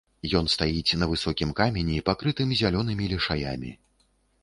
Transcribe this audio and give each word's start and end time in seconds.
Ён 0.37 0.45
стаіць 0.53 0.95
на 1.01 1.09
высокім 1.11 1.53
камені, 1.61 2.01
пакрытым 2.09 2.57
зялёнымі 2.65 3.15
лішаямі. 3.15 3.71